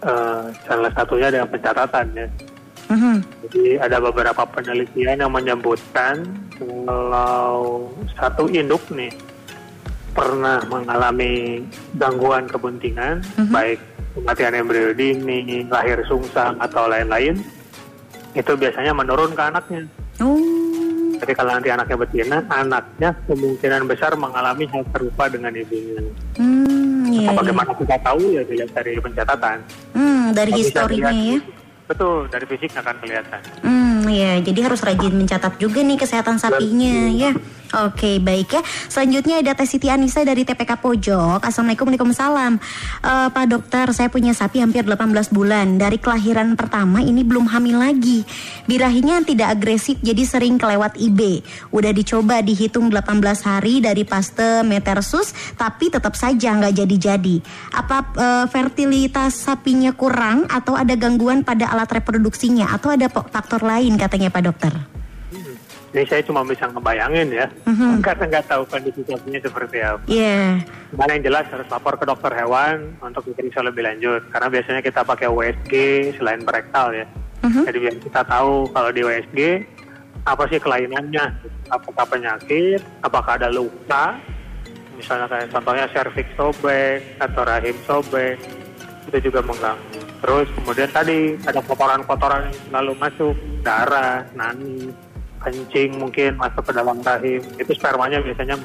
[0.00, 2.26] Eh, salah satunya dengan pencatatan ya.
[2.88, 3.16] Mhm.
[3.44, 6.24] Jadi ada beberapa penelitian yang menyebutkan
[6.56, 7.84] kalau
[8.16, 9.12] satu induk nih
[10.16, 11.62] pernah mengalami
[12.00, 13.20] gangguan kebuntingan,
[13.52, 13.78] baik
[14.16, 17.38] kematian embrio dini, lahir sungsang atau lain-lain,
[18.34, 19.84] itu biasanya menurun ke anaknya.
[20.18, 20.40] Oh.
[21.20, 26.00] Jadi kalau nanti anaknya betina, anaknya kemungkinan besar mengalami hal serupa dengan ibunya.
[26.40, 26.69] Hmm,
[27.20, 27.38] iya, iya.
[27.38, 29.56] Bagaimana kita tahu ya dilihat dari pencatatan.
[29.92, 31.38] Hmm, dari Kalau historinya ya.
[31.90, 33.40] Betul, dari fisik akan kelihatan.
[33.66, 37.30] Hmm, ya, jadi harus rajin mencatat juga nih kesehatan sapinya ya.
[37.70, 38.62] Oke, baik ya.
[38.90, 41.38] Selanjutnya ada Teh Siti Anissa dari TPK Pojok.
[41.38, 42.58] Assalamualaikum, Waalaikumsalam.
[42.98, 45.78] Eh, Pak Dokter, saya punya sapi hampir 18 bulan.
[45.78, 48.26] Dari kelahiran pertama ini belum hamil lagi.
[48.66, 51.46] Birahinya tidak agresif, jadi sering kelewat IB.
[51.70, 57.36] Udah dicoba dihitung 18 hari dari paste metersus, tapi tetap saja nggak jadi-jadi.
[57.70, 63.94] Apa eh, fertilitas sapinya kurang atau ada gangguan pada alat reproduksinya atau ada faktor lain
[63.94, 64.99] katanya Pak Dokter?
[65.90, 67.98] Ini saya cuma bisa ngebayangin ya, Mhm.
[67.98, 70.02] karena nggak tahu kondisi sapinya seperti apa.
[70.06, 70.62] Iya.
[70.94, 74.22] Mana yang jelas harus lapor ke dokter hewan untuk diperiksa lebih lanjut.
[74.30, 75.74] Karena biasanya kita pakai USG
[76.14, 77.06] selain berektal ya.
[77.42, 77.62] Mhm.
[77.66, 79.38] Jadi biar kita tahu kalau di USG
[80.22, 81.24] apa sih kelainannya,
[81.74, 84.14] apakah penyakit, apakah ada luka,
[84.94, 88.38] misalnya kayak contohnya cervix sobek atau rahim sobek,
[89.10, 90.00] itu juga mengganggu.
[90.20, 94.92] Terus kemudian tadi ada kotoran-kotoran yang selalu masuk, darah, nani,
[95.40, 98.56] kencing mungkin masuk ke dalam rahim, itu spermanya biasanya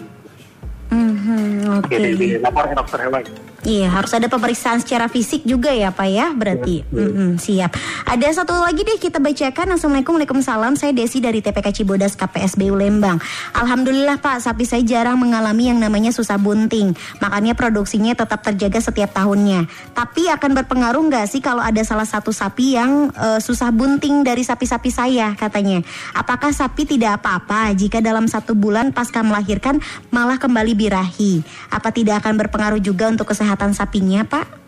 [0.86, 1.98] Mhm, Oke.
[1.98, 3.26] jadi dilapor ke dokter hewan.
[3.66, 6.86] Iya, harus ada pemeriksaan secara fisik juga ya Pak ya, berarti.
[6.86, 7.74] Mm-mm, siap.
[8.06, 9.74] Ada satu lagi deh kita bacakan.
[9.74, 10.78] Assalamualaikum Waalaikumsalam.
[10.78, 13.18] Saya Desi dari TPK Cibodas KPSBU Lembang.
[13.58, 16.94] Alhamdulillah Pak, sapi saya jarang mengalami yang namanya susah bunting.
[17.18, 19.66] Makanya produksinya tetap terjaga setiap tahunnya.
[19.98, 24.46] Tapi akan berpengaruh nggak sih kalau ada salah satu sapi yang eh, susah bunting dari
[24.46, 25.82] sapi-sapi saya katanya?
[26.14, 29.82] Apakah sapi tidak apa-apa jika dalam satu bulan pasca melahirkan
[30.14, 31.42] malah kembali birahi?
[31.74, 34.66] Apa tidak akan berpengaruh juga untuk kesehatan sapinya, Pak?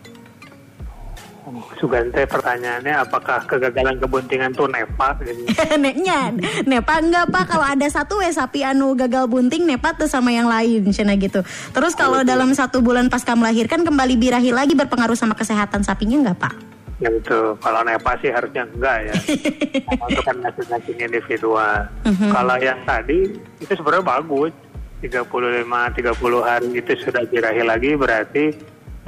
[1.80, 5.16] Sugante pertanyaannya apakah kegagalan kebuntingan tuh nepa.
[5.82, 6.34] Neknya,
[6.68, 10.50] nepa enggak pak kalau ada satu ya sapi anu gagal bunting nepa tuh sama yang
[10.50, 11.40] lain cina gitu.
[11.72, 16.50] Terus kalau dalam satu bulan pasca melahirkan kembali birahi lagi berpengaruh sama kesehatan sapinya enggak
[16.50, 16.54] pak?
[16.98, 17.54] Ya betul.
[17.62, 19.14] Kalau nepa sih harusnya enggak ya.
[20.10, 21.86] Itu kan masing-masing individual.
[22.04, 24.52] Kalau yang tadi itu sebenarnya bagus.
[24.98, 28.50] 35 30 hari itu sudah birahi lagi berarti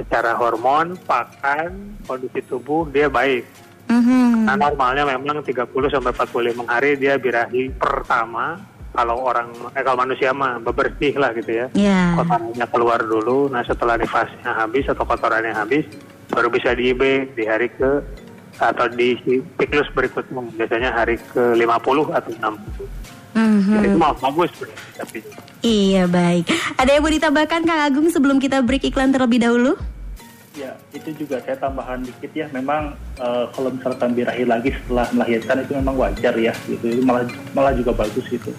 [0.01, 3.45] secara hormon, pakan, kondisi tubuh dia baik.
[3.91, 4.47] Mhm.
[4.47, 8.57] Nah normalnya memang 30 sampai 45 hari dia birahi pertama.
[8.91, 11.67] Kalau orang eh kalau manusia mah bebersih lah gitu ya.
[11.77, 12.11] Ya.
[12.19, 13.47] Kotorannya keluar dulu.
[13.47, 15.87] Nah setelah nifasnya habis atau kotorannya habis,
[16.27, 18.03] baru bisa di IB di hari ke
[18.59, 19.15] atau di
[19.57, 23.10] siklus berikutnya biasanya hari ke 50 atau 60.
[23.31, 23.73] Mhm.
[23.79, 24.51] Jadi itu malah bagus
[24.97, 25.35] sapinya.
[25.61, 26.45] Iya baik.
[26.75, 29.77] Ada yang mau ditambahkan Kang Agung sebelum kita break iklan terlebih dahulu?
[30.51, 32.51] Ya, itu juga saya tambahan dikit ya.
[32.51, 36.85] Memang eh, kalau misalkan birahi lagi setelah melahirkan itu memang wajar ya, gitu.
[36.91, 37.23] Itu malah
[37.55, 38.51] malah juga bagus itu.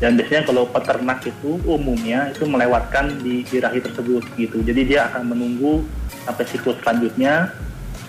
[0.00, 4.64] Dan biasanya kalau peternak itu umumnya itu melewatkan di birahi tersebut gitu.
[4.64, 5.84] Jadi dia akan menunggu
[6.24, 7.52] sampai siklus selanjutnya,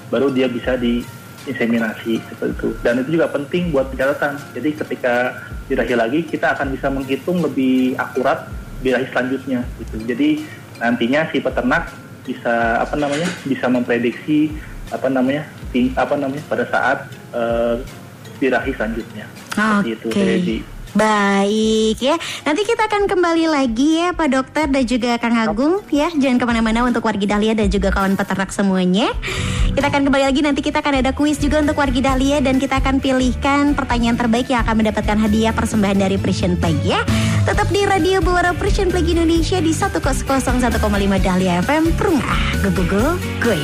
[0.07, 0.79] baru dia bisa
[1.45, 2.69] diinseminasi seperti itu.
[2.81, 4.41] Dan itu juga penting buat pencatatan.
[4.51, 5.13] Jadi ketika
[5.65, 8.49] birahi lagi, kita akan bisa menghitung lebih akurat
[8.81, 9.95] birahi selanjutnya gitu.
[10.03, 10.29] Jadi
[10.81, 11.93] nantinya si peternak
[12.25, 14.49] bisa apa namanya bisa memprediksi
[14.89, 16.97] apa namanya ting- apa namanya pada saat
[17.31, 17.75] eh,
[18.41, 19.25] birahi selanjutnya
[19.79, 20.25] seperti itu Oke.
[20.41, 20.57] Jadi
[20.95, 22.15] Baik ya,
[22.47, 26.07] nanti kita akan kembali lagi ya Pak Dokter dan juga Kang Agung ya.
[26.07, 29.11] Jangan ke mana-mana untuk wargi Dahlia dan juga kawan peternak semuanya.
[29.75, 30.39] Kita akan kembali lagi.
[30.39, 34.47] Nanti kita akan ada kuis juga untuk wargi Dahlia Dan kita akan pilihkan pertanyaan terbaik
[34.47, 37.03] yang akan mendapatkan hadiah persembahan dari Precision Flag ya.
[37.43, 39.99] Tetap di Radio Buara Precision Flag Indonesia di 101,5
[41.19, 42.83] Dahlia FM Prungah Go go
[43.43, 43.59] go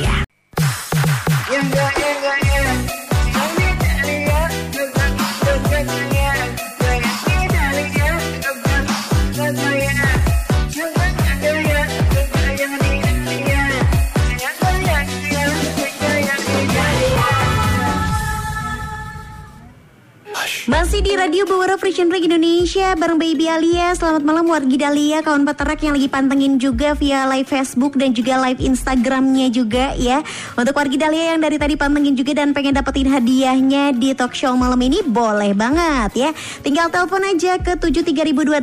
[20.92, 23.96] Masih di Radio Bawara Frisian Flag Indonesia bareng Baby Alia.
[23.96, 28.36] Selamat malam wargi Dahlia, kawan peternak yang lagi pantengin juga via live Facebook dan juga
[28.36, 30.20] live Instagramnya juga ya.
[30.52, 34.52] Untuk wargi Dahlia yang dari tadi pantengin juga dan pengen dapetin hadiahnya di talk show
[34.52, 36.30] malam ini boleh banget ya.
[36.60, 38.60] Tinggal telepon aja ke 73028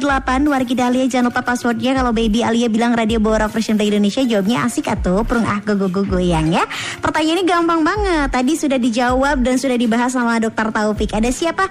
[0.53, 4.69] wargi Dahlia jangan lupa passwordnya kalau Baby Alia bilang Radio Bawara Frisian Flag Indonesia jawabnya
[4.69, 6.69] asik atau perung ah go go go goyang ya.
[7.01, 8.29] Pertanyaannya gampang banget.
[8.29, 11.09] Tadi sudah dijawab dan sudah dibahas sama Dokter Taufik.
[11.09, 11.65] Ada siapa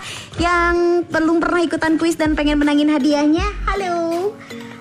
[1.08, 3.44] belum pernah ikutan kuis dan pengen menangin hadiahnya?
[3.68, 4.32] Halo.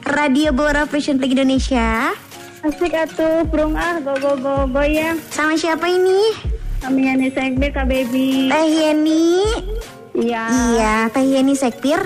[0.07, 2.15] Radio Bora Fashion Flag Indonesia.
[2.63, 5.19] Asik atuh, burung ah, go go go goyang.
[5.29, 6.35] Sama siapa ini?
[6.77, 8.53] Kami Yani Sekbe, Kak Baby.
[8.53, 9.43] Teh Yeni.
[10.13, 10.43] Iya.
[10.45, 11.99] Iya, Teh Yeni Sekpir.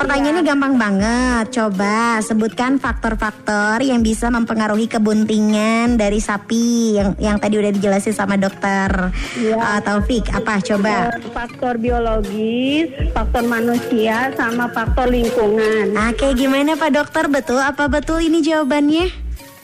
[0.00, 1.44] Pertanyaannya gampang banget.
[1.52, 8.40] Coba sebutkan faktor-faktor yang bisa mempengaruhi kebuntingan dari sapi yang yang tadi udah dijelasin sama
[8.40, 9.60] dokter Iya.
[9.60, 10.32] uh, Taufik.
[10.32, 10.56] Apa?
[10.64, 11.12] Coba.
[11.12, 15.92] Eh, Faktor biologis, faktor manusia, sama faktor lingkungan.
[16.16, 17.24] Kayak gimana Pak Dokter?
[17.28, 19.12] Betul apa betul ini jawabannya?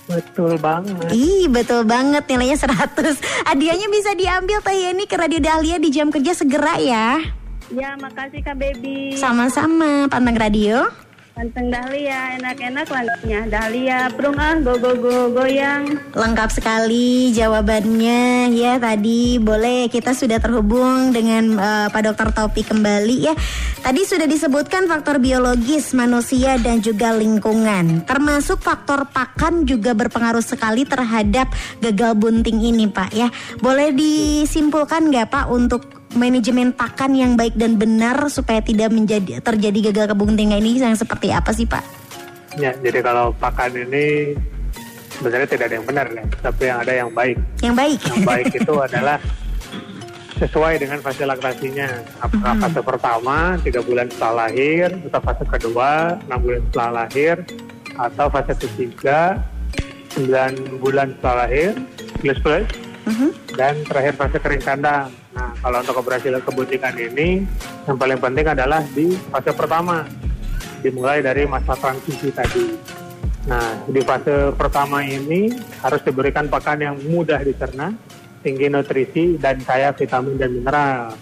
[0.07, 1.11] Betul banget.
[1.11, 3.19] Ih betul banget nilainya 100
[3.49, 7.19] Hadiahnya bisa diambil Teh Yeni ke Radio Dahlia di jam kerja segera ya
[7.75, 9.19] Ya, makasih Kak Baby.
[9.19, 10.87] Sama-sama Panteng Radio
[11.37, 13.45] Panteng Dahlia, enak-enak lagunya.
[13.45, 16.01] Dahlia, burung ah, go go go goyang.
[16.17, 23.29] Lengkap sekali jawabannya ya tadi boleh kita sudah terhubung dengan eh, Pak Dokter Taufik kembali
[23.29, 23.37] ya.
[23.85, 28.09] Tadi sudah disebutkan faktor biologis manusia dan juga lingkungan.
[28.09, 31.53] Termasuk faktor pakan juga berpengaruh sekali terhadap
[31.85, 33.29] gagal bunting ini Pak ya.
[33.61, 39.93] Boleh disimpulkan nggak Pak untuk manajemen pakan yang baik dan benar supaya tidak menjadi terjadi
[39.93, 41.85] gagal kebuntingan ini yang seperti apa sih Pak?
[42.57, 44.33] Ya, jadi kalau pakan ini
[45.13, 47.37] sebenarnya tidak ada yang benar ya, tapi yang ada yang baik.
[47.61, 47.99] Yang baik.
[48.09, 49.19] Yang baik itu adalah
[50.37, 51.89] sesuai dengan fase laktasinya.
[52.21, 55.91] Apakah fase pertama tiga bulan setelah lahir, atau fase kedua
[56.29, 57.35] enam bulan setelah lahir,
[57.97, 59.21] atau fase ketiga
[60.17, 61.73] 9 bulan setelah lahir
[62.21, 62.65] plus plus
[63.07, 63.29] Mhm.
[63.55, 65.09] dan terakhir fase kering kandang.
[65.37, 67.45] Nah, kalau untuk keberhasilan kebuntingan ini,
[67.85, 70.09] yang paling penting adalah di fase pertama,
[70.81, 72.73] dimulai dari masa transisi tadi.
[73.45, 75.53] Nah, di fase pertama ini
[75.85, 77.93] harus diberikan pakan yang mudah dicerna,
[78.41, 81.13] tinggi nutrisi, dan kaya vitamin dan mineral.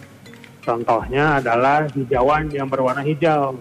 [0.62, 3.58] Contohnya adalah hijauan yang berwarna hijau.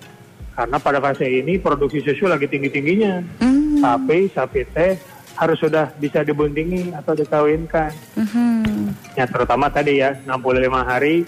[0.53, 3.25] Karena pada fase ini produksi susu lagi tinggi-tingginya.
[3.41, 3.81] Hmm.
[3.81, 4.95] Tapi sapi teh
[5.33, 7.89] harus sudah bisa dibuntingi atau dikawinkan.
[8.17, 8.93] Mhm.
[9.17, 11.25] Ya terutama tadi ya 65 hari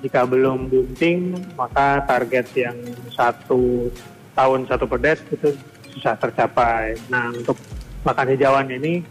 [0.00, 2.76] jika belum bunting maka target yang
[3.12, 3.92] satu
[4.32, 5.52] tahun satu pedet itu
[5.92, 6.96] susah tercapai.
[7.12, 7.60] Nah untuk
[8.02, 9.04] makan hijauan ini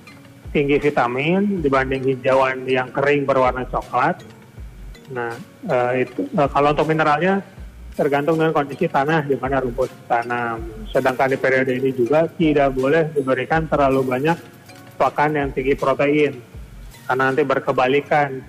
[0.52, 4.20] tinggi vitamin dibanding hijauan yang kering berwarna coklat.
[5.14, 5.32] Nah
[5.70, 7.46] eh, itu eh, kalau untuk mineralnya
[8.02, 10.58] tergantung dengan kondisi tanah di mana rumput tanam.
[10.90, 14.38] Sedangkan di periode ini juga tidak boleh diberikan terlalu banyak
[14.98, 16.34] pakan yang tinggi protein
[17.06, 18.42] karena nanti berkebalikan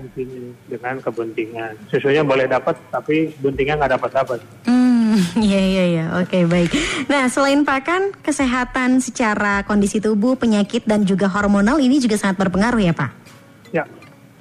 [0.70, 1.76] dengan kebuntingan.
[1.92, 4.38] Susunya boleh dapat, tapi buntingnya nggak dapat dapat.
[4.70, 5.18] Hmm,
[5.50, 6.04] iya iya iya.
[6.22, 6.70] Oke, baik.
[7.10, 12.80] Nah, selain pakan, kesehatan secara kondisi tubuh, penyakit dan juga hormonal ini juga sangat berpengaruh
[12.80, 13.10] ya, Pak.
[13.74, 13.84] Ya,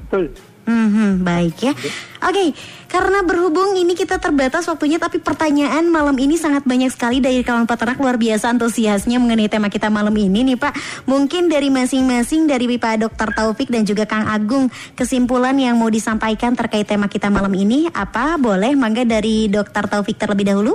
[0.05, 0.29] betul.
[0.71, 1.73] Hmm, baik ya.
[2.21, 2.55] Oke,
[2.87, 7.67] karena berhubung ini kita terbatas waktunya, tapi pertanyaan malam ini sangat banyak sekali dari kawan
[7.67, 11.05] peternak luar biasa antusiasnya mengenai tema kita malam ini nih Pak.
[11.09, 13.29] Mungkin dari masing-masing dari Pak Dr.
[13.35, 18.39] Taufik dan juga Kang Agung, kesimpulan yang mau disampaikan terkait tema kita malam ini apa?
[18.39, 19.91] Boleh mangga dari Dr.
[19.91, 20.73] Taufik terlebih dahulu?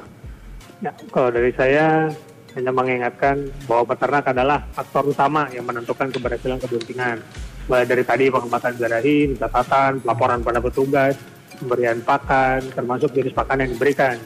[0.84, 2.12] Ya, kalau dari saya
[2.57, 7.20] hanya mengingatkan bahwa peternak adalah faktor utama yang menentukan keberhasilan kebuntingan.
[7.67, 11.19] Mulai dari tadi pengamatan zarahi, catatan, pelaporan pada petugas,
[11.59, 14.17] pemberian pakan, termasuk jenis pakan yang diberikan.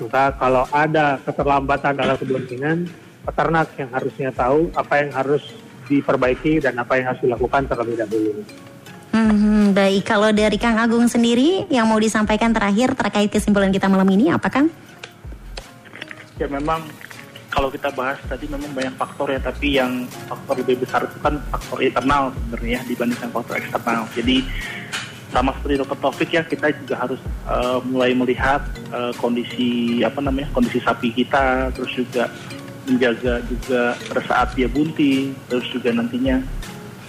[0.00, 2.88] Maka kalau ada keterlambatan dalam kebuntingan,
[3.26, 5.42] peternak yang harusnya tahu apa yang harus
[5.90, 8.42] diperbaiki dan apa yang harus dilakukan terlebih dahulu.
[9.10, 14.06] Hmm, baik, kalau dari Kang Agung sendiri yang mau disampaikan terakhir terkait kesimpulan kita malam
[14.06, 14.70] ini apa Kang?
[16.38, 16.86] Ya memang
[17.50, 21.42] kalau kita bahas tadi memang banyak faktor ya, tapi yang faktor lebih besar itu kan
[21.50, 24.06] faktor internal sebenarnya dibandingkan faktor eksternal.
[24.14, 24.46] Jadi
[25.30, 30.50] sama seperti Dokter Taufik ya kita juga harus uh, mulai melihat uh, kondisi apa namanya
[30.54, 32.30] kondisi sapi kita, terus juga
[32.86, 36.42] menjaga juga pada saat dia bunting, terus juga nantinya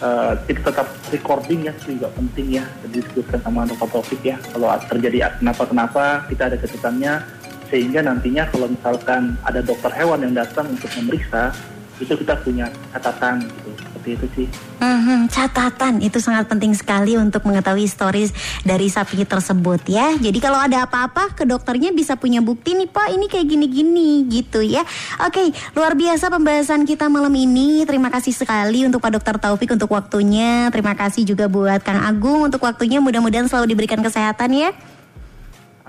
[0.02, 5.38] uh, tetap recording ya itu juga penting ya disebutkan sama Dokter Taufik ya kalau terjadi
[5.42, 7.41] kenapa-kenapa kita ada catatannya
[7.72, 11.56] sehingga nantinya kalau misalkan ada dokter hewan yang datang untuk memeriksa
[12.04, 14.48] itu kita punya catatan gitu seperti itu sih.
[14.82, 18.34] Hmm, catatan itu sangat penting sekali untuk mengetahui stories
[18.66, 20.18] dari sapi tersebut ya.
[20.18, 24.66] Jadi kalau ada apa-apa ke dokternya bisa punya bukti nih pak ini kayak gini-gini gitu
[24.66, 24.82] ya.
[25.22, 27.86] Oke luar biasa pembahasan kita malam ini.
[27.86, 30.74] Terima kasih sekali untuk Pak Dokter Taufik untuk waktunya.
[30.74, 32.98] Terima kasih juga buat Kang Agung untuk waktunya.
[32.98, 34.74] Mudah-mudahan selalu diberikan kesehatan ya.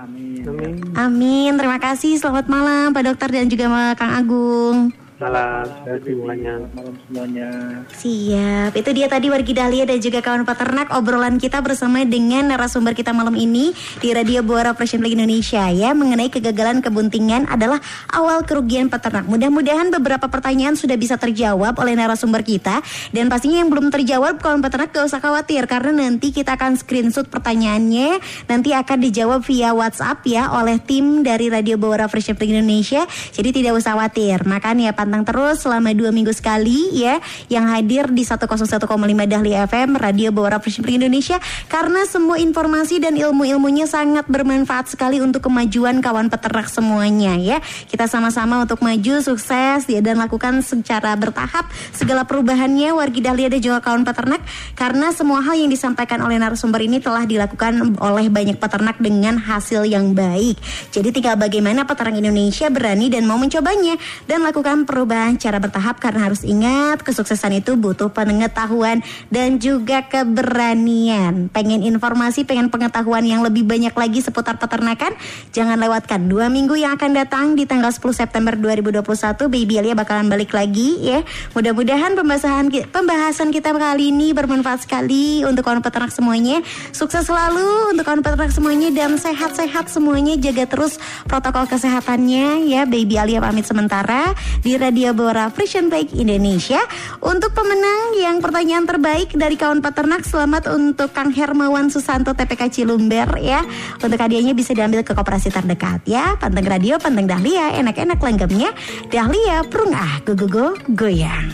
[0.03, 0.43] Amin.
[0.43, 0.73] Amin.
[0.99, 1.51] Amin.
[1.55, 2.19] Terima kasih.
[2.19, 5.02] Selamat malam Pak Dokter dan juga Kang Agung.
[5.21, 6.57] Salam sehat semuanya.
[6.57, 7.49] Selamat malam semuanya.
[7.93, 12.97] Siap, itu dia tadi Wargi Dahlia dan juga kawan peternak obrolan kita bersama dengan narasumber
[12.97, 17.77] kita malam ini di Radio Buara Operation Flag Indonesia ya mengenai kegagalan kebuntingan adalah
[18.09, 19.29] awal kerugian peternak.
[19.29, 22.81] Mudah-mudahan beberapa pertanyaan sudah bisa terjawab oleh narasumber kita
[23.13, 27.29] dan pastinya yang belum terjawab kawan peternak gak usah khawatir karena nanti kita akan screenshot
[27.29, 28.17] pertanyaannya
[28.49, 33.05] nanti akan dijawab via WhatsApp ya oleh tim dari Radio Buara Operation Flag Indonesia.
[33.29, 34.41] Jadi tidak usah khawatir.
[34.49, 37.19] Makanya pantang terus selama dua minggu sekali ya
[37.51, 38.87] yang hadir di 101,5
[39.27, 45.43] Dahlia FM Radio Bawara Fresh Indonesia karena semua informasi dan ilmu-ilmunya sangat bermanfaat sekali untuk
[45.51, 47.59] kemajuan kawan peternak semuanya ya.
[47.91, 53.59] Kita sama-sama untuk maju sukses ya dan lakukan secara bertahap segala perubahannya wargi Dahlia dan
[53.59, 54.39] juga kawan peternak
[54.79, 59.83] karena semua hal yang disampaikan oleh narasumber ini telah dilakukan oleh banyak peternak dengan hasil
[59.83, 60.55] yang baik.
[60.95, 63.99] Jadi tinggal bagaimana peternak Indonesia berani dan mau mencobanya
[64.29, 69.01] dan lakukan perubahan cara bertahap karena harus ingat kesuksesan itu butuh pengetahuan
[69.33, 71.49] dan juga keberanian.
[71.49, 75.17] Pengen informasi, pengen pengetahuan yang lebih banyak lagi seputar peternakan?
[75.49, 79.01] Jangan lewatkan dua minggu yang akan datang di tanggal 10 September 2021
[79.49, 81.25] Baby Alia bakalan balik lagi ya.
[81.57, 86.61] Mudah-mudahan pembahasan pembahasan kita kali ini bermanfaat sekali untuk kawan peternak semuanya.
[86.93, 90.37] Sukses selalu untuk kawan peternak semuanya dan sehat-sehat semuanya.
[90.37, 92.85] Jaga terus protokol kesehatannya ya.
[92.85, 96.83] Baby Alia pamit sementara di Radio Bora Frisian Bike Indonesia.
[97.23, 103.39] Untuk pemenang yang pertanyaan terbaik dari kawan peternak selamat untuk Kang Hermawan Susanto TPK Cilumber
[103.39, 103.63] ya.
[104.03, 106.35] Untuk hadiahnya bisa diambil ke koperasi terdekat ya.
[106.35, 108.75] Panteng Radio, Panteng Dahlia, enak-enak lenggamnya.
[109.07, 111.47] Dahlia, prung ah, go go go, goyang.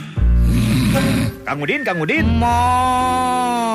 [1.49, 2.25] Kang Udin, Kang Udin.
[2.37, 2.57] Mo.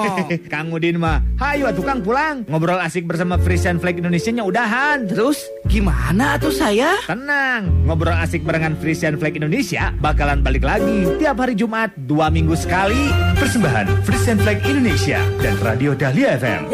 [0.53, 2.47] Kang Udin mah, hayu atuh Kang pulang.
[2.47, 5.07] Ngobrol asik bersama Frisian Flag Indonesia nya udahan.
[5.11, 6.99] Terus gimana tuh saya?
[7.07, 12.55] Tenang, ngobrol asik barengan Frisian Flag Indonesia bakalan balik lagi tiap hari Jumat dua minggu
[12.59, 13.11] sekali.
[13.39, 16.71] Persembahan Frisian Flag Indonesia dan Radio Dahlia FM.